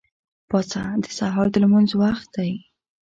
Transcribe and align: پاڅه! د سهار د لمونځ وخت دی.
پاڅه! 0.49 0.81
د 1.03 1.05
سهار 1.19 1.47
د 1.53 1.55
لمونځ 1.63 1.89
وخت 2.01 2.27
دی. 2.35 2.51